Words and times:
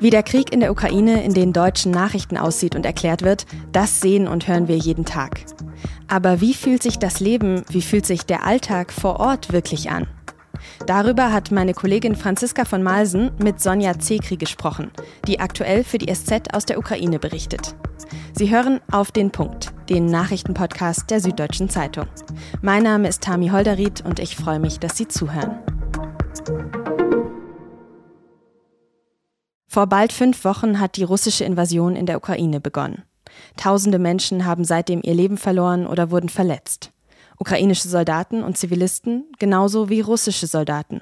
Wie 0.00 0.10
der 0.10 0.22
Krieg 0.22 0.52
in 0.52 0.60
der 0.60 0.70
Ukraine 0.70 1.24
in 1.24 1.34
den 1.34 1.52
deutschen 1.52 1.90
Nachrichten 1.90 2.36
aussieht 2.36 2.76
und 2.76 2.86
erklärt 2.86 3.22
wird, 3.22 3.46
das 3.72 4.00
sehen 4.00 4.28
und 4.28 4.46
hören 4.46 4.68
wir 4.68 4.76
jeden 4.76 5.04
Tag. 5.04 5.40
Aber 6.06 6.40
wie 6.40 6.54
fühlt 6.54 6.84
sich 6.84 7.00
das 7.00 7.18
Leben, 7.18 7.64
wie 7.68 7.82
fühlt 7.82 8.06
sich 8.06 8.24
der 8.24 8.46
Alltag 8.46 8.92
vor 8.92 9.18
Ort 9.18 9.52
wirklich 9.52 9.90
an? 9.90 10.06
Darüber 10.86 11.32
hat 11.32 11.50
meine 11.50 11.74
Kollegin 11.74 12.14
Franziska 12.14 12.64
von 12.64 12.82
Malsen 12.82 13.32
mit 13.42 13.60
Sonja 13.60 13.98
Zekri 13.98 14.36
gesprochen, 14.36 14.92
die 15.26 15.40
aktuell 15.40 15.82
für 15.82 15.98
die 15.98 16.12
SZ 16.12 16.54
aus 16.54 16.64
der 16.64 16.78
Ukraine 16.78 17.18
berichtet. 17.18 17.74
Sie 18.32 18.50
hören 18.50 18.80
auf 18.92 19.10
den 19.10 19.32
Punkt, 19.32 19.72
den 19.88 20.06
Nachrichtenpodcast 20.06 21.10
der 21.10 21.20
Süddeutschen 21.20 21.68
Zeitung. 21.68 22.06
Mein 22.62 22.84
Name 22.84 23.08
ist 23.08 23.24
Tami 23.24 23.48
Holderried 23.48 24.04
und 24.04 24.20
ich 24.20 24.36
freue 24.36 24.60
mich, 24.60 24.78
dass 24.78 24.96
Sie 24.96 25.08
zuhören. 25.08 25.58
Vor 29.78 29.86
bald 29.86 30.12
fünf 30.12 30.44
Wochen 30.44 30.80
hat 30.80 30.96
die 30.96 31.04
russische 31.04 31.44
Invasion 31.44 31.94
in 31.94 32.04
der 32.04 32.16
Ukraine 32.16 32.58
begonnen. 32.58 33.04
Tausende 33.56 34.00
Menschen 34.00 34.44
haben 34.44 34.64
seitdem 34.64 35.02
ihr 35.04 35.14
Leben 35.14 35.36
verloren 35.36 35.86
oder 35.86 36.10
wurden 36.10 36.30
verletzt. 36.30 36.90
Ukrainische 37.38 37.86
Soldaten 37.86 38.42
und 38.42 38.58
Zivilisten 38.58 39.26
genauso 39.38 39.88
wie 39.88 40.00
russische 40.00 40.48
Soldaten. 40.48 41.00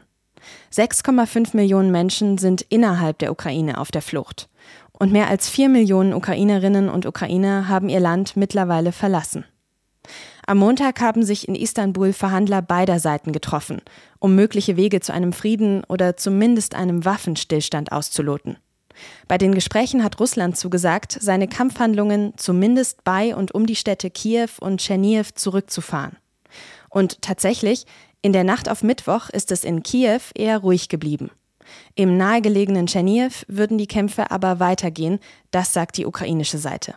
6,5 0.74 1.56
Millionen 1.56 1.90
Menschen 1.90 2.36
sind 2.36 2.66
innerhalb 2.68 3.18
der 3.18 3.32
Ukraine 3.32 3.80
auf 3.80 3.90
der 3.90 4.02
Flucht. 4.02 4.50
Und 4.92 5.10
mehr 5.10 5.28
als 5.28 5.48
4 5.48 5.70
Millionen 5.70 6.12
Ukrainerinnen 6.12 6.90
und 6.90 7.06
Ukrainer 7.06 7.68
haben 7.68 7.88
ihr 7.88 8.00
Land 8.00 8.36
mittlerweile 8.36 8.92
verlassen. 8.92 9.46
Am 10.46 10.58
Montag 10.58 11.00
haben 11.00 11.22
sich 11.22 11.48
in 11.48 11.54
Istanbul 11.54 12.12
Verhandler 12.12 12.60
beider 12.60 13.00
Seiten 13.00 13.32
getroffen, 13.32 13.80
um 14.18 14.34
mögliche 14.34 14.76
Wege 14.76 15.00
zu 15.00 15.14
einem 15.14 15.32
Frieden 15.32 15.82
oder 15.88 16.18
zumindest 16.18 16.74
einem 16.74 17.06
Waffenstillstand 17.06 17.90
auszuloten. 17.90 18.58
Bei 19.28 19.38
den 19.38 19.54
Gesprächen 19.54 20.02
hat 20.02 20.20
Russland 20.20 20.56
zugesagt, 20.56 21.16
seine 21.20 21.48
Kampfhandlungen 21.48 22.34
zumindest 22.36 23.04
bei 23.04 23.34
und 23.34 23.54
um 23.54 23.66
die 23.66 23.76
Städte 23.76 24.10
Kiew 24.10 24.48
und 24.60 24.80
Tscherniew 24.80 25.24
zurückzufahren. 25.34 26.16
Und 26.88 27.22
tatsächlich, 27.22 27.84
in 28.22 28.32
der 28.32 28.44
Nacht 28.44 28.68
auf 28.68 28.82
Mittwoch 28.82 29.28
ist 29.30 29.52
es 29.52 29.64
in 29.64 29.82
Kiew 29.82 30.20
eher 30.34 30.58
ruhig 30.58 30.88
geblieben. 30.88 31.30
Im 31.94 32.16
nahegelegenen 32.16 32.86
Tscherniew 32.86 33.30
würden 33.48 33.78
die 33.78 33.86
Kämpfe 33.86 34.30
aber 34.30 34.60
weitergehen, 34.60 35.18
das 35.50 35.72
sagt 35.72 35.96
die 35.96 36.06
ukrainische 36.06 36.58
Seite. 36.58 36.94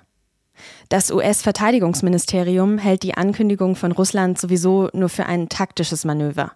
Das 0.89 1.11
US-Verteidigungsministerium 1.11 2.77
hält 2.77 3.03
die 3.03 3.15
Ankündigung 3.15 3.75
von 3.75 3.91
Russland 3.91 4.39
sowieso 4.39 4.89
nur 4.93 5.09
für 5.09 5.25
ein 5.25 5.49
taktisches 5.49 6.05
Manöver. 6.05 6.51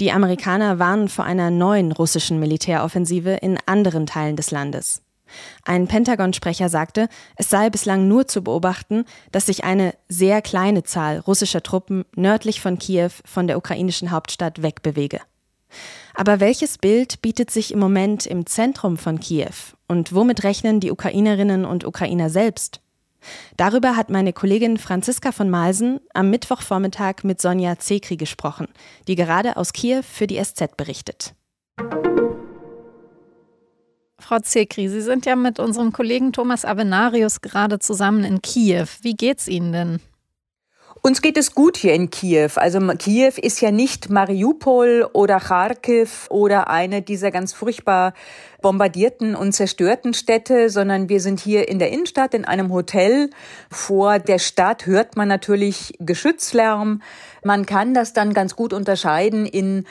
Die 0.00 0.12
Amerikaner 0.12 0.78
warnen 0.78 1.08
vor 1.08 1.24
einer 1.24 1.50
neuen 1.50 1.92
russischen 1.92 2.38
Militäroffensive 2.40 3.30
in 3.30 3.58
anderen 3.66 4.06
Teilen 4.06 4.36
des 4.36 4.50
Landes. 4.50 5.02
Ein 5.64 5.88
Pentagon-Sprecher 5.88 6.68
sagte, 6.68 7.08
es 7.36 7.50
sei 7.50 7.70
bislang 7.70 8.08
nur 8.08 8.28
zu 8.28 8.42
beobachten, 8.42 9.04
dass 9.32 9.46
sich 9.46 9.64
eine 9.64 9.94
sehr 10.08 10.42
kleine 10.42 10.82
Zahl 10.82 11.18
russischer 11.18 11.62
Truppen 11.62 12.04
nördlich 12.14 12.60
von 12.60 12.78
Kiew 12.78 13.10
von 13.24 13.46
der 13.46 13.56
ukrainischen 13.56 14.10
Hauptstadt 14.10 14.62
wegbewege. 14.62 15.20
Aber 16.14 16.38
welches 16.38 16.78
Bild 16.78 17.22
bietet 17.22 17.50
sich 17.50 17.72
im 17.72 17.80
Moment 17.80 18.26
im 18.26 18.46
Zentrum 18.46 18.96
von 18.96 19.18
Kiew 19.18 19.74
und 19.88 20.14
womit 20.14 20.44
rechnen 20.44 20.78
die 20.78 20.92
Ukrainerinnen 20.92 21.64
und 21.64 21.84
Ukrainer 21.84 22.30
selbst? 22.30 22.80
Darüber 23.56 23.96
hat 23.96 24.10
meine 24.10 24.32
Kollegin 24.32 24.78
Franziska 24.78 25.32
von 25.32 25.50
Malsen 25.50 26.00
am 26.12 26.30
Mittwochvormittag 26.30 27.24
mit 27.24 27.40
Sonja 27.40 27.78
Zekri 27.78 28.16
gesprochen, 28.16 28.68
die 29.08 29.14
gerade 29.14 29.56
aus 29.56 29.72
Kiew 29.72 30.02
für 30.02 30.26
die 30.26 30.42
SZ 30.42 30.76
berichtet. 30.76 31.34
Frau 34.18 34.38
Zekri, 34.38 34.88
Sie 34.88 35.02
sind 35.02 35.26
ja 35.26 35.36
mit 35.36 35.58
unserem 35.58 35.92
Kollegen 35.92 36.32
Thomas 36.32 36.64
Avenarius 36.64 37.40
gerade 37.40 37.78
zusammen 37.78 38.24
in 38.24 38.40
Kiew. 38.40 38.86
Wie 39.02 39.14
geht's 39.14 39.48
Ihnen 39.48 39.72
denn? 39.72 40.00
Uns 41.06 41.20
geht 41.20 41.36
es 41.36 41.54
gut 41.54 41.76
hier 41.76 41.92
in 41.92 42.08
Kiew. 42.08 42.52
Also 42.54 42.80
Kiew 42.80 43.34
ist 43.36 43.60
ja 43.60 43.70
nicht 43.70 44.08
Mariupol 44.08 45.06
oder 45.12 45.38
Kharkiv 45.38 46.28
oder 46.30 46.70
eine 46.70 47.02
dieser 47.02 47.30
ganz 47.30 47.52
furchtbar 47.52 48.14
bombardierten 48.62 49.36
und 49.36 49.52
zerstörten 49.52 50.14
Städte, 50.14 50.70
sondern 50.70 51.10
wir 51.10 51.20
sind 51.20 51.40
hier 51.40 51.68
in 51.68 51.78
der 51.78 51.90
Innenstadt 51.90 52.32
in 52.32 52.46
einem 52.46 52.72
Hotel. 52.72 53.28
Vor 53.70 54.18
der 54.18 54.38
Stadt 54.38 54.86
hört 54.86 55.14
man 55.14 55.28
natürlich 55.28 55.92
Geschützlärm. 56.00 57.02
Man 57.44 57.66
kann 57.66 57.92
das 57.92 58.14
dann 58.14 58.32
ganz 58.32 58.56
gut 58.56 58.72
unterscheiden 58.72 59.44
in 59.44 59.84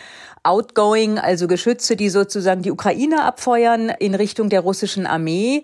Outgoing, 0.43 1.19
also 1.19 1.47
Geschütze, 1.47 1.95
die 1.95 2.09
sozusagen 2.09 2.63
die 2.63 2.71
Ukraine 2.71 3.23
abfeuern 3.23 3.89
in 3.99 4.13
Richtung 4.13 4.49
der 4.49 4.59
russischen 4.59 5.07
Armee 5.07 5.61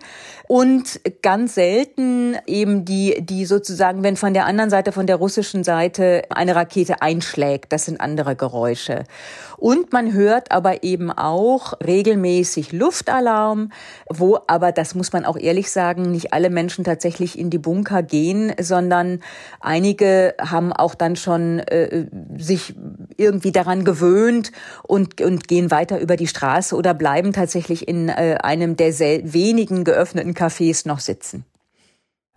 und 0.48 1.00
ganz 1.22 1.54
selten 1.54 2.36
eben 2.46 2.86
die, 2.86 3.18
die 3.20 3.44
sozusagen, 3.44 4.02
wenn 4.02 4.16
von 4.16 4.32
der 4.32 4.46
anderen 4.46 4.70
Seite, 4.70 4.90
von 4.90 5.06
der 5.06 5.16
russischen 5.16 5.64
Seite 5.64 6.22
eine 6.30 6.56
Rakete 6.56 7.02
einschlägt, 7.02 7.72
das 7.72 7.84
sind 7.84 8.00
andere 8.00 8.36
Geräusche. 8.36 9.04
Und 9.58 9.92
man 9.92 10.14
hört 10.14 10.50
aber 10.50 10.82
eben 10.82 11.12
auch 11.12 11.74
regelmäßig 11.84 12.72
Luftalarm, 12.72 13.72
wo 14.08 14.38
aber, 14.46 14.72
das 14.72 14.94
muss 14.94 15.12
man 15.12 15.26
auch 15.26 15.36
ehrlich 15.36 15.70
sagen, 15.70 16.10
nicht 16.10 16.32
alle 16.32 16.48
Menschen 16.48 16.84
tatsächlich 16.84 17.38
in 17.38 17.50
die 17.50 17.58
Bunker 17.58 18.02
gehen, 18.02 18.52
sondern 18.58 19.20
einige 19.60 20.34
haben 20.40 20.72
auch 20.72 20.94
dann 20.94 21.16
schon 21.16 21.58
äh, 21.60 22.06
sich 22.38 22.74
irgendwie 23.18 23.52
daran 23.52 23.84
gewöhnt 23.84 24.52
und, 24.82 25.20
und 25.20 25.48
gehen 25.48 25.70
weiter 25.70 26.00
über 26.00 26.16
die 26.16 26.26
Straße 26.26 26.74
oder 26.74 26.94
bleiben 26.94 27.32
tatsächlich 27.32 27.88
in 27.88 28.08
äh, 28.08 28.38
einem 28.42 28.76
der 28.76 28.90
wenigen 28.98 29.84
geöffneten 29.84 30.34
Cafés 30.34 30.86
noch 30.86 31.00
sitzen. 31.00 31.44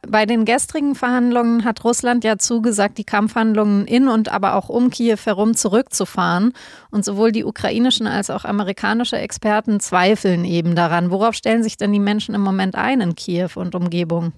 Bei 0.06 0.26
den 0.26 0.44
gestrigen 0.44 0.96
Verhandlungen 0.96 1.64
hat 1.64 1.84
Russland 1.86 2.26
ja 2.26 2.38
zugesagt, 2.38 2.98
die 2.98 3.06
Kampfhandlungen 3.06 3.88
in 3.88 4.10
und 4.10 4.30
aber 4.30 4.56
auch 4.56 4.68
um 4.68 4.90
Kiew 4.90 5.18
herum 5.24 5.56
zurückzufahren. 5.56 6.52
Und 6.92 7.06
sowohl 7.06 7.32
die 7.32 7.46
ukrainischen 7.46 8.06
als 8.06 8.30
auch 8.30 8.44
amerikanische 8.44 9.18
Experten 9.18 9.80
zweifeln 9.80 10.44
eben 10.44 10.76
daran. 10.76 11.10
Worauf 11.10 11.36
stellen 11.36 11.64
sich 11.64 11.78
denn 11.78 11.94
die 11.94 12.00
Menschen 12.00 12.36
im 12.36 12.42
Moment 12.42 12.76
ein 12.76 13.00
in 13.00 13.16
Kiew 13.16 13.52
und 13.56 13.76
Umgebung? 13.76 14.34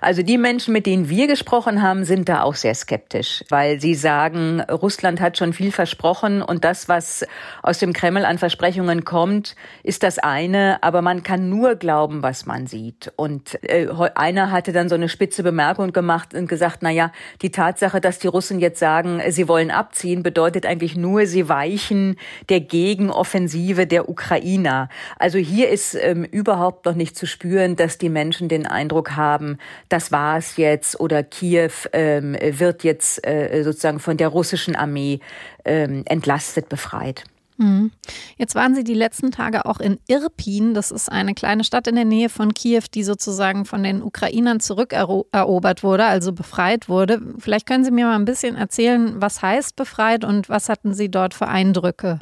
Also 0.00 0.22
die 0.22 0.38
Menschen, 0.38 0.72
mit 0.72 0.86
denen 0.86 1.08
wir 1.08 1.26
gesprochen 1.26 1.82
haben, 1.82 2.04
sind 2.04 2.28
da 2.28 2.42
auch 2.42 2.54
sehr 2.54 2.74
skeptisch, 2.74 3.44
weil 3.50 3.80
sie 3.80 3.94
sagen, 3.94 4.60
Russland 4.62 5.20
hat 5.20 5.36
schon 5.36 5.52
viel 5.52 5.72
versprochen 5.72 6.40
und 6.42 6.64
das, 6.64 6.88
was 6.88 7.26
aus 7.62 7.78
dem 7.78 7.92
Kreml 7.92 8.24
an 8.24 8.38
Versprechungen 8.38 9.04
kommt, 9.04 9.56
ist 9.82 10.02
das 10.02 10.18
eine, 10.18 10.82
aber 10.82 11.02
man 11.02 11.22
kann 11.22 11.50
nur 11.50 11.74
glauben, 11.76 12.22
was 12.22 12.46
man 12.46 12.66
sieht. 12.66 13.12
Und 13.16 13.62
äh, 13.62 13.88
einer 14.14 14.50
hatte 14.50 14.72
dann 14.72 14.88
so 14.88 14.94
eine 14.94 15.08
spitze 15.08 15.42
Bemerkung 15.42 15.92
gemacht 15.92 16.34
und 16.34 16.48
gesagt, 16.48 16.78
na 16.80 16.90
ja, 16.90 17.12
die 17.42 17.50
Tatsache, 17.50 18.00
dass 18.00 18.18
die 18.18 18.28
Russen 18.28 18.58
jetzt 18.58 18.78
sagen, 18.78 19.20
sie 19.28 19.48
wollen 19.48 19.70
abziehen, 19.70 20.22
bedeutet 20.22 20.64
eigentlich 20.64 20.96
nur, 20.96 21.26
sie 21.26 21.48
weichen 21.48 22.16
der 22.48 22.60
Gegenoffensive 22.60 23.86
der 23.86 24.08
Ukrainer. 24.08 24.88
Also 25.18 25.38
hier 25.38 25.68
ist 25.68 25.94
ähm, 25.94 26.24
überhaupt 26.24 26.86
noch 26.86 26.94
nicht 26.94 27.16
zu 27.16 27.26
spüren, 27.26 27.76
dass 27.76 27.98
die 27.98 28.08
Menschen 28.08 28.48
den 28.48 28.66
Eindruck 28.66 29.16
haben, 29.16 29.58
das 29.90 30.12
war 30.12 30.38
es 30.38 30.56
jetzt 30.56 30.98
oder 30.98 31.22
Kiew 31.22 31.70
ähm, 31.92 32.36
wird 32.40 32.84
jetzt 32.84 33.26
äh, 33.26 33.62
sozusagen 33.62 34.00
von 34.00 34.16
der 34.16 34.28
russischen 34.28 34.76
Armee 34.76 35.20
ähm, 35.64 36.04
entlastet, 36.06 36.68
befreit. 36.68 37.24
Mhm. 37.60 37.90
Jetzt 38.38 38.54
waren 38.54 38.74
Sie 38.74 38.84
die 38.84 38.94
letzten 38.94 39.32
Tage 39.32 39.66
auch 39.66 39.80
in 39.80 39.98
Irpin. 40.08 40.72
Das 40.72 40.90
ist 40.90 41.12
eine 41.12 41.34
kleine 41.34 41.62
Stadt 41.62 41.86
in 41.88 41.96
der 41.96 42.06
Nähe 42.06 42.30
von 42.30 42.54
Kiew, 42.54 42.84
die 42.94 43.04
sozusagen 43.04 43.66
von 43.66 43.82
den 43.82 44.02
Ukrainern 44.02 44.60
zurückerobert 44.60 45.82
wurde, 45.82 46.06
also 46.06 46.32
befreit 46.32 46.88
wurde. 46.88 47.20
Vielleicht 47.38 47.66
können 47.66 47.84
Sie 47.84 47.90
mir 47.90 48.06
mal 48.06 48.16
ein 48.16 48.24
bisschen 48.24 48.56
erzählen, 48.56 49.20
was 49.20 49.42
heißt 49.42 49.76
befreit 49.76 50.24
und 50.24 50.48
was 50.48 50.70
hatten 50.70 50.94
Sie 50.94 51.10
dort 51.10 51.34
für 51.34 51.48
Eindrücke? 51.48 52.20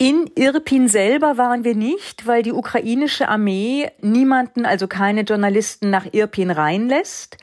In 0.00 0.30
Irpin 0.36 0.86
selber 0.86 1.38
waren 1.38 1.64
wir 1.64 1.74
nicht, 1.74 2.24
weil 2.24 2.44
die 2.44 2.52
ukrainische 2.52 3.28
Armee 3.28 3.90
niemanden, 4.00 4.64
also 4.64 4.86
keine 4.86 5.22
Journalisten 5.22 5.90
nach 5.90 6.06
Irpin 6.12 6.52
reinlässt. 6.52 7.36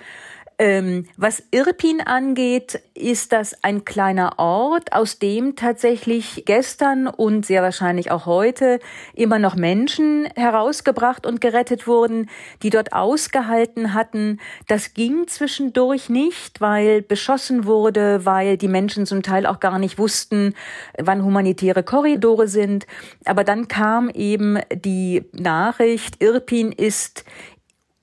Ähm, 0.57 1.05
was 1.17 1.43
Irpin 1.51 1.99
angeht, 1.99 2.81
ist 2.93 3.33
das 3.33 3.61
ein 3.61 3.83
kleiner 3.83 4.39
Ort, 4.39 4.93
aus 4.93 5.19
dem 5.19 5.57
tatsächlich 5.57 6.43
gestern 6.45 7.07
und 7.07 7.45
sehr 7.45 7.61
wahrscheinlich 7.61 8.09
auch 8.09 8.25
heute 8.25 8.79
immer 9.13 9.37
noch 9.37 9.55
Menschen 9.55 10.25
herausgebracht 10.35 11.25
und 11.25 11.41
gerettet 11.41 11.87
wurden, 11.87 12.29
die 12.63 12.69
dort 12.69 12.93
ausgehalten 12.93 13.93
hatten. 13.93 14.39
Das 14.67 14.93
ging 14.93 15.27
zwischendurch 15.27 16.09
nicht, 16.09 16.61
weil 16.61 17.01
beschossen 17.01 17.65
wurde, 17.65 18.25
weil 18.25 18.55
die 18.55 18.69
Menschen 18.69 19.05
zum 19.05 19.23
Teil 19.23 19.45
auch 19.45 19.59
gar 19.59 19.77
nicht 19.77 19.97
wussten, 19.97 20.53
wann 20.97 21.25
humanitäre 21.25 21.83
Korridore 21.83 22.47
sind. 22.47 22.87
Aber 23.25 23.43
dann 23.43 23.67
kam 23.67 24.09
eben 24.09 24.59
die 24.73 25.25
Nachricht, 25.33 26.23
Irpin 26.23 26.71
ist 26.71 27.25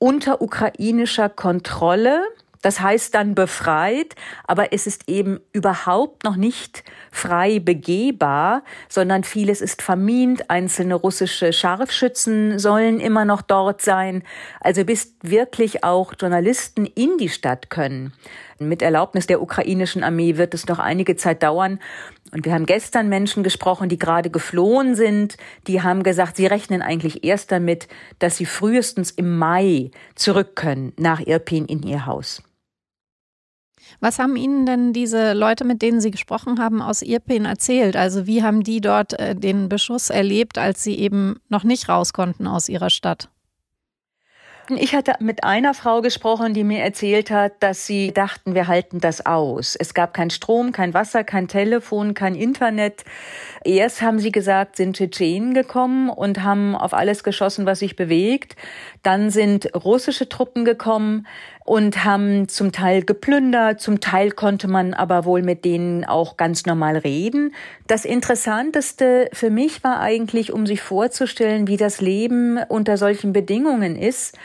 unter 0.03 0.43
ukrainischer 0.43 1.29
Kontrolle. 1.29 2.23
Das 2.63 2.81
heißt 2.81 3.15
dann 3.15 3.35
befreit, 3.35 4.15
aber 4.45 4.73
es 4.73 4.87
ist 4.87 5.09
eben 5.09 5.41
überhaupt 5.53 6.25
noch 6.25 6.37
nicht 6.37 6.85
frei 7.11 7.59
begehbar, 7.59 8.63
sondern 8.89 9.25
vieles 9.25 9.61
ist 9.61 9.83
vermint. 9.83 10.49
Einzelne 10.49 10.95
russische 10.95 11.53
Scharfschützen 11.53 12.61
sollen 12.61 13.01
immer 13.01 13.25
noch 13.25 13.43
dort 13.43 13.83
sein. 13.83 14.23
Also 14.61 14.85
bis 14.85 15.17
wirklich 15.23 15.83
auch 15.83 16.15
Journalisten 16.19 16.87
in 16.87 17.19
die 17.19 17.29
Stadt 17.29 17.69
können. 17.69 18.13
Mit 18.61 18.81
Erlaubnis 18.81 19.27
der 19.27 19.43
ukrainischen 19.43 20.05
Armee 20.05 20.37
wird 20.37 20.55
es 20.55 20.69
noch 20.69 20.79
einige 20.79 21.17
Zeit 21.17 21.43
dauern. 21.43 21.81
Und 22.31 22.45
wir 22.45 22.55
haben 22.55 22.67
gestern 22.67 23.09
Menschen 23.09 23.43
gesprochen, 23.43 23.89
die 23.89 23.99
gerade 23.99 24.31
geflohen 24.31 24.95
sind. 24.95 25.37
Die 25.67 25.83
haben 25.83 26.05
gesagt, 26.05 26.37
sie 26.37 26.47
rechnen 26.47 26.81
eigentlich 26.81 27.25
erst 27.25 27.51
damit, 27.51 27.89
dass 28.21 28.37
sie 28.37 28.47
frühestens 28.47 29.11
im 29.11 29.37
Mai 29.37 29.91
zurück 30.15 30.55
können 30.55 30.93
nach 30.97 31.21
Irpin 31.21 31.67
in 31.67 31.83
ihr 31.83 32.07
Haus. 32.07 32.43
Was 34.01 34.19
haben 34.19 34.37
Ihnen 34.37 34.67
denn 34.67 34.93
diese 34.93 35.33
Leute, 35.33 35.65
mit 35.65 35.83
denen 35.83 36.01
Sie 36.01 36.11
gesprochen 36.11 36.59
haben, 36.59 36.83
aus 36.83 37.03
Irpin 37.03 37.45
erzählt? 37.45 37.97
Also 37.97 38.27
wie 38.27 38.43
haben 38.43 38.63
die 38.63 38.81
dort 38.81 39.19
äh, 39.19 39.35
den 39.35 39.69
Beschuss 39.69 40.11
erlebt, 40.11 40.59
als 40.59 40.83
sie 40.83 40.99
eben 40.99 41.41
noch 41.49 41.65
nicht 41.65 41.89
raus 41.89 42.13
konnten 42.13 42.47
aus 42.47 42.69
ihrer 42.69 42.91
Stadt? 42.91 43.29
Ich 44.69 44.95
hatte 44.95 45.15
mit 45.19 45.43
einer 45.43 45.75
Frau 45.75 46.03
gesprochen, 46.03 46.55
die 46.55 46.63
mir 46.63 46.83
erzählt 46.83 47.31
hat, 47.31 47.55
dass 47.61 47.85
sie 47.87 48.13
dachten, 48.13 48.55
wir 48.55 48.69
halten 48.69 49.01
das 49.01 49.27
aus. 49.27 49.75
Es 49.75 49.93
gab 49.93 50.15
kein 50.15 50.31
Strom, 50.31 50.71
kein 50.71 50.95
Wasser, 50.95 51.25
kein 51.25 51.49
Telefon, 51.49 52.15
kein 52.15 52.37
Internet. 52.37 53.05
Erst 53.65 54.03
haben 54.03 54.21
sie 54.21 54.31
gesagt, 54.31 54.77
sind 54.77 54.97
Tschetschenen 54.97 55.53
gekommen 55.53 56.11
und 56.11 56.45
haben 56.45 56.77
auf 56.77 56.95
alles 56.95 57.25
geschossen, 57.25 57.67
was 57.67 57.81
sich 57.81 57.97
bewegt. 57.97 58.55
Dann 59.03 59.31
sind 59.31 59.75
russische 59.75 60.29
Truppen 60.29 60.65
gekommen 60.65 61.27
und 61.65 62.05
haben 62.05 62.49
zum 62.49 62.73
Teil 62.73 63.03
geplündert, 63.03 63.81
zum 63.81 64.01
Teil 64.01 64.33
konnte 64.33 64.69
man 64.69 64.95
aber 64.95 65.25
wohl 65.25 65.43
mit 65.43 65.65
denen 65.65 66.05
auch 66.05 66.37
ganz 66.37 66.67
normal 66.67 66.97
reden. 66.97 67.55
Das 67.87 68.05
Interessanteste 68.05 69.29
für 69.33 69.51
mich 69.51 69.85
war 69.85 70.01
eigentlich, 70.01 70.53
um 70.53 70.67
sich 70.67 70.83
vorzustellen, 70.83 71.69
wie 71.69 71.77
das 71.77 72.01
Leben 72.01 72.59
unter 72.69 72.97
solchen 72.97 73.33
Bedingungen 73.33 73.95
ist, 73.97 74.37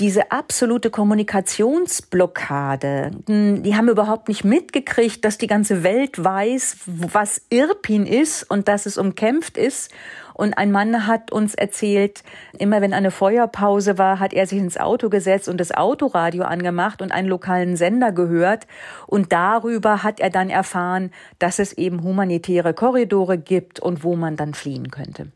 diese 0.00 0.32
absolute 0.32 0.90
Kommunikationsblockade, 0.90 3.10
die 3.28 3.76
haben 3.76 3.90
überhaupt 3.90 4.28
nicht 4.28 4.42
mitgekriegt, 4.42 5.22
dass 5.26 5.36
die 5.36 5.46
ganze 5.46 5.82
Welt 5.82 6.24
weiß, 6.24 6.78
was 6.86 7.42
Irpin 7.50 8.06
ist 8.06 8.50
und 8.50 8.68
dass 8.68 8.86
es 8.86 8.96
umkämpft 8.96 9.58
ist. 9.58 9.90
Und 10.34 10.58
ein 10.58 10.72
Mann 10.72 11.06
hat 11.06 11.32
uns 11.32 11.54
erzählt, 11.54 12.22
immer 12.58 12.82
wenn 12.82 12.92
eine 12.92 13.10
Feuerpause 13.10 13.98
war, 13.98 14.18
hat 14.18 14.32
er 14.34 14.46
sich 14.46 14.58
ins 14.58 14.76
Auto 14.76 15.08
gesetzt 15.08 15.48
und 15.48 15.58
das 15.58 15.72
Autoradio 15.72 16.44
angemacht 16.44 17.00
und 17.00 17.12
einen 17.12 17.28
lokalen 17.28 17.76
Sender 17.76 18.12
gehört. 18.12 18.66
Und 19.06 19.32
darüber 19.32 20.02
hat 20.02 20.20
er 20.20 20.30
dann 20.30 20.50
erfahren, 20.50 21.12
dass 21.38 21.58
es 21.58 21.72
eben 21.72 22.02
humanitäre 22.02 22.74
Korridore 22.74 23.38
gibt 23.38 23.80
und 23.80 24.04
wo 24.04 24.16
man 24.16 24.36
dann 24.36 24.54
fliehen 24.54 24.90
könnte. 24.90 25.28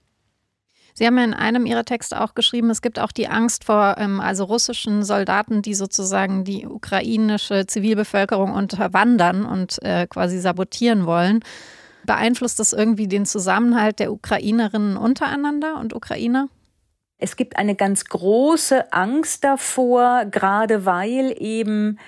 Sie 0.99 1.06
haben 1.06 1.17
ja 1.17 1.23
in 1.23 1.35
einem 1.35 1.65
Ihrer 1.65 1.85
Texte 1.85 2.21
auch 2.21 2.35
geschrieben, 2.35 2.71
es 2.71 2.83
gibt 2.83 2.99
auch 2.99 3.12
die 3.12 3.29
Angst 3.29 3.62
vor 3.62 3.95
ähm, 3.99 4.19
also 4.19 4.43
russischen 4.43 5.05
Soldaten, 5.05 5.62
die 5.62 5.75
sozusagen 5.75 6.43
die 6.43 6.67
ukrainische 6.67 7.67
Zivilbevölkerung 7.69 8.53
unterwandern 8.53 9.47
und 9.47 9.81
äh, 9.85 10.09
quasi 10.09 10.41
sabotieren 10.41 11.06
wollen. 11.06 11.45
Beeinflusst 12.09 12.59
das 12.59 12.73
irgendwie 12.73 13.07
den 13.07 13.27
Zusammenhalt 13.27 13.99
der 13.99 14.11
Ukrainerinnen 14.11 14.97
untereinander 14.97 15.79
und 15.79 15.95
Ukrainer? 15.95 16.49
Es 17.19 17.37
gibt 17.37 17.59
eine 17.59 17.75
ganz 17.75 18.07
große 18.07 18.95
Angst 18.95 19.45
davor, 19.45 20.25
gerade 20.25 20.87
weil 20.87 21.35
eben 21.37 21.99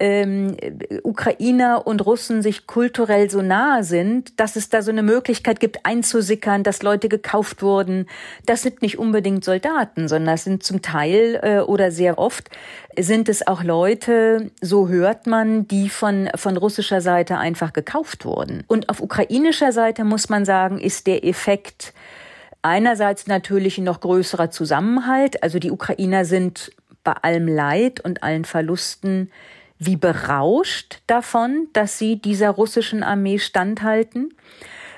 ähm, 0.00 0.56
Ukrainer 1.02 1.86
und 1.86 2.04
Russen 2.04 2.42
sich 2.42 2.66
kulturell 2.66 3.30
so 3.30 3.42
nahe 3.42 3.84
sind, 3.84 4.38
dass 4.38 4.56
es 4.56 4.68
da 4.68 4.82
so 4.82 4.90
eine 4.90 5.02
Möglichkeit 5.02 5.60
gibt, 5.60 5.84
einzusickern, 5.84 6.62
dass 6.62 6.82
Leute 6.82 7.08
gekauft 7.08 7.62
wurden. 7.62 8.06
Das 8.46 8.62
sind 8.62 8.82
nicht 8.82 8.98
unbedingt 8.98 9.44
Soldaten, 9.44 10.08
sondern 10.08 10.34
das 10.34 10.44
sind 10.44 10.62
zum 10.62 10.82
Teil 10.82 11.40
äh, 11.42 11.60
oder 11.60 11.90
sehr 11.90 12.18
oft 12.18 12.50
sind 12.98 13.28
es 13.28 13.46
auch 13.46 13.62
Leute, 13.62 14.50
so 14.60 14.88
hört 14.88 15.26
man, 15.26 15.68
die 15.68 15.88
von, 15.88 16.28
von 16.34 16.56
russischer 16.56 17.00
Seite 17.00 17.38
einfach 17.38 17.72
gekauft 17.72 18.24
wurden. 18.24 18.64
Und 18.66 18.88
auf 18.88 19.00
ukrainischer 19.00 19.72
Seite 19.72 20.04
muss 20.04 20.28
man 20.28 20.44
sagen, 20.44 20.78
ist 20.78 21.06
der 21.06 21.24
Effekt 21.24 21.92
einerseits 22.62 23.26
natürlich 23.26 23.78
ein 23.78 23.84
noch 23.84 24.00
größerer 24.00 24.50
Zusammenhalt. 24.50 25.42
Also 25.42 25.58
die 25.58 25.70
Ukrainer 25.70 26.24
sind 26.24 26.72
bei 27.04 27.12
allem 27.12 27.46
Leid 27.46 28.00
und 28.00 28.22
allen 28.22 28.44
Verlusten 28.44 29.30
wie 29.78 29.96
berauscht 29.96 31.00
davon, 31.06 31.68
dass 31.72 31.98
sie 31.98 32.20
dieser 32.20 32.50
russischen 32.50 33.02
Armee 33.02 33.38
standhalten 33.38 34.34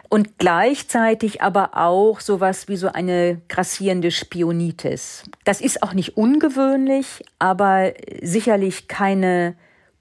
und 0.09 0.39
gleichzeitig 0.39 1.43
aber 1.43 1.77
auch 1.77 2.21
sowas 2.21 2.69
wie 2.69 2.77
so 2.77 2.89
eine 2.89 3.41
grassierende 3.49 4.11
Spionitis. 4.11 5.23
Das 5.45 5.61
ist 5.61 5.83
auch 5.83 5.93
nicht 5.93 6.17
ungewöhnlich, 6.17 7.23
aber 7.39 7.93
sicherlich 8.21 8.89
keine 8.89 9.55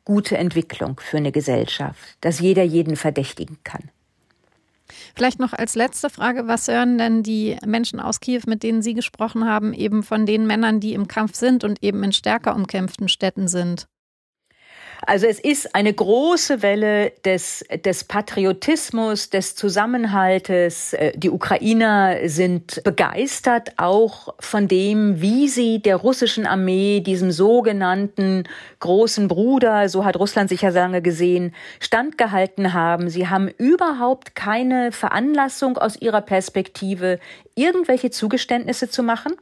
gute 0.06 0.38
Entwicklung 0.38 1.00
für 1.00 1.18
eine 1.18 1.32
Gesellschaft, 1.32 2.18
dass 2.22 2.40
jeder 2.40 2.64
jeden 2.64 2.96
verdächtigen 2.96 3.60
kann. 3.64 3.92
Vielleicht 5.16 5.40
noch 5.40 5.54
als 5.54 5.76
letzte 5.76 6.10
Frage, 6.10 6.48
was 6.48 6.68
hören 6.68 6.98
denn 6.98 7.22
die 7.22 7.58
Menschen 7.66 8.00
aus 8.00 8.20
Kiew, 8.20 8.42
mit 8.48 8.64
denen 8.64 8.82
Sie 8.82 8.96
gesprochen 8.96 9.46
haben, 9.46 9.74
eben 9.74 10.02
von 10.02 10.26
den 10.26 10.48
Männern, 10.48 10.80
die 10.80 10.94
im 10.94 11.08
Kampf 11.08 11.36
sind 11.36 11.64
und 11.64 11.84
eben 11.84 12.04
in 12.04 12.14
stärker 12.14 12.56
umkämpften 12.56 13.08
Städten 13.08 13.48
sind? 13.48 13.88
Also 15.06 15.28
es 15.28 15.40
ist 15.40 15.76
eine 15.76 15.94
große 15.94 16.62
Welle 16.62 17.12
des, 17.24 17.64
des 17.86 18.04
Patriotismus, 18.04 19.30
des 19.30 19.56
Zusammenhaltes. 19.56 20.94
Äh, 20.94 21.18
die 21.18 21.30
Ukrainer 21.30 22.18
sind 22.26 22.84
begeistert 22.84 23.74
auch 23.78 24.34
von 24.40 24.68
dem, 24.68 25.22
wie 25.22 25.48
sie 25.48 25.82
der 25.82 25.96
russischen 25.96 26.46
Armee, 26.46 27.00
diesem 27.00 27.32
sogenannten 27.32 28.44
großen 28.80 29.28
Bruder, 29.28 29.88
so 29.90 30.04
hat 30.04 30.18
Russland 30.18 30.50
sich 30.50 30.62
ja 30.62 30.70
lange 30.70 31.02
gesehen, 31.02 31.54
standgehalten 31.80 32.74
haben. 32.74 33.10
Sie 33.10 33.28
haben 33.28 33.48
überhaupt 33.48 34.36
keine 34.36 34.92
Veranlassung 34.92 35.78
aus 35.78 35.96
ihrer 36.02 36.22
Perspektive, 36.22 37.20
irgendwelche 37.56 38.12
Zugeständnisse 38.12 38.90
zu 38.90 39.04
machen. 39.04 39.34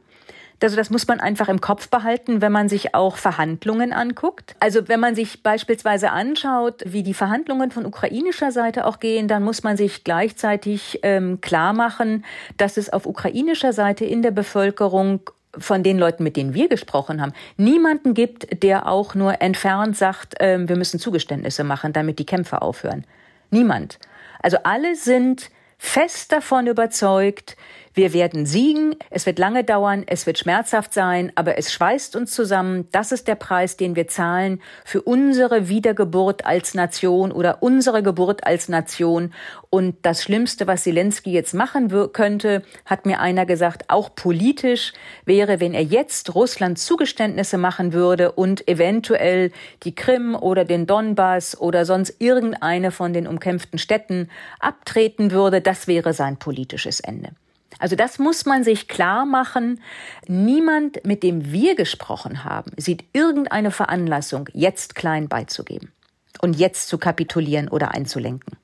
Also 0.62 0.76
das 0.76 0.90
muss 0.90 1.06
man 1.06 1.20
einfach 1.20 1.48
im 1.48 1.60
Kopf 1.60 1.88
behalten, 1.88 2.40
wenn 2.40 2.50
man 2.50 2.68
sich 2.68 2.94
auch 2.94 3.16
Verhandlungen 3.16 3.92
anguckt. 3.92 4.56
Also 4.58 4.88
wenn 4.88 4.98
man 4.98 5.14
sich 5.14 5.42
beispielsweise 5.42 6.10
anschaut, 6.10 6.82
wie 6.84 7.02
die 7.02 7.14
Verhandlungen 7.14 7.70
von 7.70 7.86
ukrainischer 7.86 8.50
Seite 8.50 8.86
auch 8.86 8.98
gehen, 8.98 9.28
dann 9.28 9.44
muss 9.44 9.62
man 9.62 9.76
sich 9.76 10.02
gleichzeitig 10.02 11.00
ähm, 11.02 11.40
klar 11.40 11.72
machen, 11.72 12.24
dass 12.56 12.76
es 12.76 12.92
auf 12.92 13.06
ukrainischer 13.06 13.72
Seite 13.72 14.04
in 14.04 14.22
der 14.22 14.32
Bevölkerung 14.32 15.20
von 15.56 15.82
den 15.82 15.98
Leuten, 15.98 16.24
mit 16.24 16.36
denen 16.36 16.54
wir 16.54 16.68
gesprochen 16.68 17.20
haben, 17.20 17.32
niemanden 17.56 18.14
gibt, 18.14 18.62
der 18.62 18.86
auch 18.86 19.14
nur 19.14 19.40
entfernt 19.40 19.96
sagt, 19.96 20.34
ähm, 20.40 20.68
wir 20.68 20.76
müssen 20.76 21.00
Zugeständnisse 21.00 21.64
machen, 21.64 21.92
damit 21.92 22.18
die 22.18 22.26
Kämpfe 22.26 22.62
aufhören. 22.62 23.04
Niemand. 23.50 23.98
Also 24.40 24.58
alle 24.64 24.94
sind 24.94 25.50
fest 25.78 26.32
davon 26.32 26.66
überzeugt, 26.66 27.56
wir 27.98 28.12
werden 28.12 28.46
siegen, 28.46 28.94
es 29.10 29.26
wird 29.26 29.40
lange 29.40 29.64
dauern, 29.64 30.04
es 30.06 30.24
wird 30.24 30.38
schmerzhaft 30.38 30.94
sein, 30.94 31.32
aber 31.34 31.58
es 31.58 31.72
schweißt 31.72 32.14
uns 32.14 32.30
zusammen. 32.30 32.86
Das 32.92 33.10
ist 33.10 33.26
der 33.26 33.34
Preis, 33.34 33.76
den 33.76 33.96
wir 33.96 34.06
zahlen 34.06 34.62
für 34.84 35.02
unsere 35.02 35.68
Wiedergeburt 35.68 36.46
als 36.46 36.74
Nation 36.74 37.32
oder 37.32 37.60
unsere 37.60 38.04
Geburt 38.04 38.46
als 38.46 38.68
Nation. 38.68 39.34
Und 39.68 39.96
das 40.02 40.22
Schlimmste, 40.22 40.68
was 40.68 40.84
Zelensky 40.84 41.32
jetzt 41.32 41.54
machen 41.54 41.90
könnte, 42.12 42.62
hat 42.86 43.04
mir 43.04 43.18
einer 43.18 43.46
gesagt, 43.46 43.86
auch 43.88 44.14
politisch 44.14 44.92
wäre, 45.24 45.58
wenn 45.58 45.74
er 45.74 45.82
jetzt 45.82 46.36
Russland 46.36 46.78
Zugeständnisse 46.78 47.58
machen 47.58 47.92
würde 47.92 48.30
und 48.30 48.68
eventuell 48.68 49.50
die 49.82 49.96
Krim 49.96 50.36
oder 50.36 50.64
den 50.64 50.86
Donbass 50.86 51.60
oder 51.60 51.84
sonst 51.84 52.14
irgendeine 52.20 52.92
von 52.92 53.12
den 53.12 53.26
umkämpften 53.26 53.80
Städten 53.80 54.30
abtreten 54.60 55.32
würde. 55.32 55.60
Das 55.60 55.88
wäre 55.88 56.12
sein 56.12 56.36
politisches 56.36 57.00
Ende. 57.00 57.30
Also 57.78 57.96
das 57.96 58.18
muss 58.18 58.44
man 58.44 58.64
sich 58.64 58.88
klar 58.88 59.26
machen. 59.26 59.80
Niemand, 60.26 61.04
mit 61.04 61.22
dem 61.22 61.52
wir 61.52 61.76
gesprochen 61.76 62.44
haben, 62.44 62.72
sieht 62.76 63.04
irgendeine 63.12 63.70
Veranlassung, 63.70 64.48
jetzt 64.52 64.94
klein 64.94 65.28
beizugeben 65.28 65.92
und 66.40 66.56
jetzt 66.56 66.88
zu 66.88 66.98
kapitulieren 66.98 67.68
oder 67.68 67.92
einzulenken. 67.92 68.56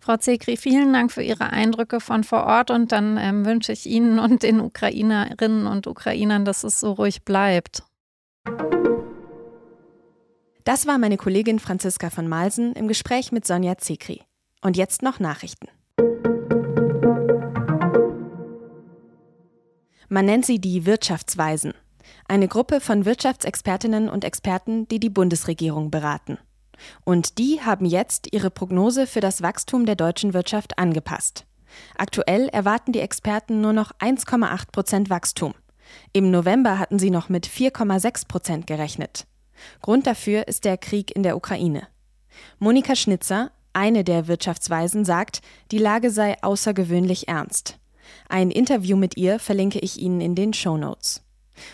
Frau 0.00 0.18
Zekri, 0.18 0.58
vielen 0.58 0.92
Dank 0.92 1.12
für 1.12 1.22
Ihre 1.22 1.50
Eindrücke 1.50 1.98
von 1.98 2.24
vor 2.24 2.44
Ort 2.44 2.70
und 2.70 2.92
dann 2.92 3.16
ähm, 3.16 3.46
wünsche 3.46 3.72
ich 3.72 3.86
Ihnen 3.86 4.18
und 4.18 4.42
den 4.42 4.60
Ukrainerinnen 4.60 5.66
und 5.66 5.86
Ukrainern, 5.86 6.44
dass 6.44 6.62
es 6.62 6.78
so 6.78 6.92
ruhig 6.92 7.24
bleibt. 7.24 7.82
Das 10.64 10.86
war 10.86 10.98
meine 10.98 11.16
Kollegin 11.16 11.58
Franziska 11.58 12.10
von 12.10 12.28
Malsen 12.28 12.74
im 12.74 12.86
Gespräch 12.86 13.32
mit 13.32 13.46
Sonja 13.46 13.78
Zekri. 13.78 14.20
Und 14.60 14.76
jetzt 14.76 15.02
noch 15.02 15.20
Nachrichten. 15.20 15.68
Man 20.08 20.26
nennt 20.26 20.46
sie 20.46 20.60
die 20.60 20.86
Wirtschaftsweisen. 20.86 21.74
Eine 22.26 22.48
Gruppe 22.48 22.80
von 22.80 23.04
Wirtschaftsexpertinnen 23.04 24.08
und 24.08 24.24
Experten, 24.24 24.88
die 24.88 25.00
die 25.00 25.10
Bundesregierung 25.10 25.90
beraten. 25.90 26.38
Und 27.04 27.38
die 27.38 27.60
haben 27.60 27.86
jetzt 27.86 28.28
ihre 28.32 28.50
Prognose 28.50 29.06
für 29.06 29.20
das 29.20 29.42
Wachstum 29.42 29.86
der 29.86 29.96
deutschen 29.96 30.34
Wirtschaft 30.34 30.78
angepasst. 30.78 31.46
Aktuell 31.96 32.48
erwarten 32.48 32.92
die 32.92 33.00
Experten 33.00 33.60
nur 33.60 33.72
noch 33.72 33.92
1,8 33.98 34.72
Prozent 34.72 35.10
Wachstum. 35.10 35.54
Im 36.12 36.30
November 36.30 36.78
hatten 36.78 36.98
sie 36.98 37.10
noch 37.10 37.28
mit 37.28 37.46
4,6 37.46 38.28
Prozent 38.28 38.66
gerechnet. 38.66 39.26
Grund 39.82 40.06
dafür 40.06 40.48
ist 40.48 40.64
der 40.64 40.78
Krieg 40.78 41.14
in 41.14 41.22
der 41.22 41.36
Ukraine. 41.36 41.86
Monika 42.58 42.96
Schnitzer, 42.96 43.52
eine 43.72 44.04
der 44.04 44.26
Wirtschaftsweisen, 44.26 45.04
sagt, 45.04 45.40
die 45.70 45.78
Lage 45.78 46.10
sei 46.10 46.36
außergewöhnlich 46.42 47.28
ernst. 47.28 47.78
Ein 48.28 48.50
Interview 48.50 48.96
mit 48.96 49.16
ihr 49.16 49.38
verlinke 49.38 49.78
ich 49.78 49.98
Ihnen 50.00 50.20
in 50.20 50.34
den 50.34 50.52
Show 50.52 50.76
Notes. 50.76 51.22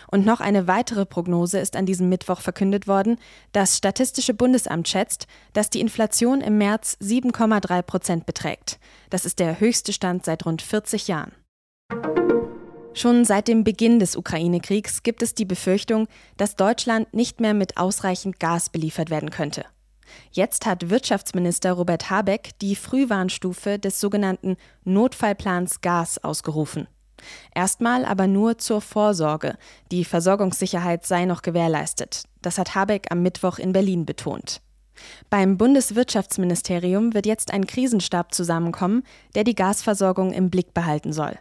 Und 0.07 0.25
noch 0.25 0.41
eine 0.41 0.67
weitere 0.67 1.05
Prognose 1.05 1.59
ist 1.59 1.75
an 1.75 1.85
diesem 1.85 2.09
Mittwoch 2.09 2.41
verkündet 2.41 2.87
worden. 2.87 3.17
Das 3.51 3.77
Statistische 3.77 4.33
Bundesamt 4.33 4.87
schätzt, 4.87 5.27
dass 5.53 5.69
die 5.69 5.81
Inflation 5.81 6.41
im 6.41 6.57
März 6.57 6.97
7,3 7.01 7.81
Prozent 7.81 8.25
beträgt. 8.25 8.79
Das 9.09 9.25
ist 9.25 9.39
der 9.39 9.59
höchste 9.59 9.93
Stand 9.93 10.25
seit 10.25 10.45
rund 10.45 10.61
40 10.61 11.07
Jahren. 11.07 11.31
Schon 12.93 13.23
seit 13.23 13.47
dem 13.47 13.63
Beginn 13.63 13.99
des 13.99 14.17
Ukraine-Kriegs 14.17 15.01
gibt 15.01 15.21
es 15.21 15.33
die 15.33 15.45
Befürchtung, 15.45 16.07
dass 16.35 16.57
Deutschland 16.57 17.13
nicht 17.13 17.39
mehr 17.39 17.53
mit 17.53 17.77
ausreichend 17.77 18.39
Gas 18.39 18.69
beliefert 18.69 19.09
werden 19.09 19.29
könnte. 19.29 19.65
Jetzt 20.31 20.65
hat 20.65 20.89
Wirtschaftsminister 20.89 21.73
Robert 21.73 22.09
Habeck 22.09 22.51
die 22.61 22.75
Frühwarnstufe 22.75 23.79
des 23.79 23.99
sogenannten 23.99 24.57
Notfallplans 24.83 25.81
Gas 25.81 26.23
ausgerufen. 26.23 26.87
Erstmal 27.53 28.05
aber 28.05 28.27
nur 28.27 28.57
zur 28.57 28.81
Vorsorge. 28.81 29.57
Die 29.91 30.05
Versorgungssicherheit 30.05 31.05
sei 31.05 31.25
noch 31.25 31.41
gewährleistet. 31.41 32.23
Das 32.41 32.57
hat 32.57 32.75
Habeck 32.75 33.07
am 33.11 33.21
Mittwoch 33.21 33.59
in 33.59 33.73
Berlin 33.73 34.05
betont. 34.05 34.61
Beim 35.29 35.57
Bundeswirtschaftsministerium 35.57 37.13
wird 37.13 37.25
jetzt 37.25 37.53
ein 37.53 37.65
Krisenstab 37.65 38.33
zusammenkommen, 38.33 39.03
der 39.35 39.43
die 39.43 39.55
Gasversorgung 39.55 40.31
im 40.31 40.49
Blick 40.49 40.73
behalten 40.73 41.13
soll. 41.13 41.37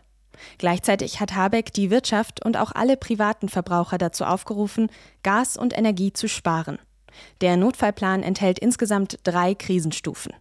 Gleichzeitig 0.58 1.20
hat 1.20 1.34
Habeck 1.34 1.72
die 1.72 1.90
Wirtschaft 1.90 2.44
und 2.44 2.56
auch 2.56 2.72
alle 2.72 2.96
privaten 2.96 3.48
Verbraucher 3.48 3.98
dazu 3.98 4.24
aufgerufen, 4.24 4.90
Gas 5.22 5.56
und 5.56 5.76
Energie 5.76 6.12
zu 6.12 6.28
sparen. 6.28 6.78
Der 7.40 7.56
Notfallplan 7.56 8.22
enthält 8.22 8.58
insgesamt 8.58 9.18
drei 9.24 9.54
Krisenstufen. 9.54 10.32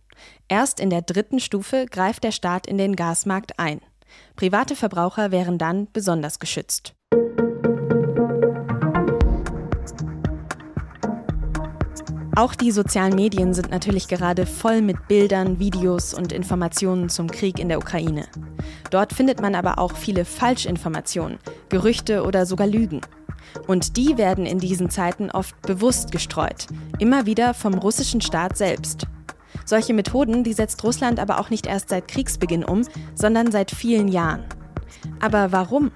Erst 0.48 0.80
in 0.80 0.90
der 0.90 1.02
dritten 1.02 1.40
Stufe 1.40 1.86
greift 1.86 2.24
der 2.24 2.32
Staat 2.32 2.68
in 2.68 2.78
den 2.78 2.96
Gasmarkt 2.96 3.60
ein. 3.60 3.82
Private 4.36 4.76
Verbraucher 4.76 5.32
wären 5.32 5.58
dann 5.58 5.88
besonders 5.92 6.40
geschützt. 6.40 6.94
Auch 12.36 12.56
die 12.56 12.72
sozialen 12.72 13.16
Medien 13.16 13.54
sind 13.54 13.70
natürlich 13.70 14.08
gerade 14.08 14.46
voll 14.46 14.82
mit 14.82 15.08
Bildern, 15.08 15.60
Videos 15.60 16.14
und 16.14 16.32
Informationen 16.32 17.10
zum 17.10 17.30
Krieg 17.30 17.60
in 17.60 17.70
der 17.70 17.80
Ukraine. 17.80 18.28
Dort 18.92 19.14
findet 19.14 19.42
man 19.42 19.56
aber 19.56 19.80
auch 19.80 19.96
viele 19.96 20.26
Falschinformationen, 20.26 21.40
Gerüchte 21.70 22.24
oder 22.24 22.46
sogar 22.46 22.68
Lügen. 22.68 23.02
Und 23.68 23.98
die 23.98 24.18
werden 24.18 24.46
in 24.46 24.60
diesen 24.60 24.90
Zeiten 24.90 25.32
oft 25.32 25.60
bewusst 25.64 26.12
gestreut, 26.12 26.68
immer 27.00 27.26
wieder 27.26 27.54
vom 27.54 27.74
russischen 27.74 28.22
Staat 28.22 28.58
selbst. 28.58 29.08
Solche 29.66 29.94
Methoden, 29.94 30.44
die 30.44 30.54
setzt 30.54 30.84
Russland 30.84 31.20
aber 31.20 31.40
auch 31.40 31.50
nicht 31.50 31.66
erst 31.66 31.90
seit 31.90 32.08
Kriegsbeginn 32.08 32.64
um, 32.64 32.84
sondern 33.16 33.52
seit 33.52 33.72
vielen 33.72 34.08
Jahren. 34.08 34.46
Aber 35.20 35.52
warum? 35.52 35.92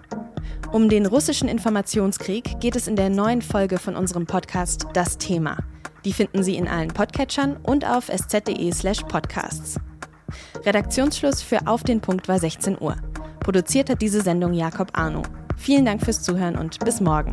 Um 0.71 0.89
den 0.89 1.05
russischen 1.05 1.47
Informationskrieg 1.47 2.59
geht 2.59 2.75
es 2.75 2.87
in 2.87 2.95
der 2.95 3.09
neuen 3.09 3.41
Folge 3.41 3.77
von 3.77 3.95
unserem 3.95 4.25
Podcast 4.25 4.87
Das 4.93 5.17
Thema. 5.17 5.57
Die 6.05 6.13
finden 6.13 6.43
Sie 6.43 6.57
in 6.57 6.67
allen 6.67 6.89
Podcatchern 6.89 7.57
und 7.63 7.85
auf 7.85 8.09
sz.de/slash 8.09 9.03
podcasts. 9.03 9.79
Redaktionsschluss 10.65 11.41
für 11.41 11.67
Auf 11.67 11.83
den 11.83 12.01
Punkt 12.01 12.27
war 12.27 12.39
16 12.39 12.77
Uhr. 12.79 12.95
Produziert 13.39 13.89
hat 13.89 14.01
diese 14.01 14.21
Sendung 14.21 14.53
Jakob 14.53 14.89
Arno. 14.93 15.21
Vielen 15.57 15.85
Dank 15.85 16.03
fürs 16.03 16.23
Zuhören 16.23 16.57
und 16.57 16.79
bis 16.79 16.99
morgen. 16.99 17.31